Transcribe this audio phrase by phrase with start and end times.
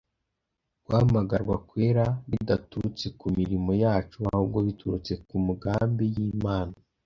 [0.85, 6.75] guhamagarwa kwera bidaturutse ku mirimo yacu ahubwo biturutse ku mugambi y imana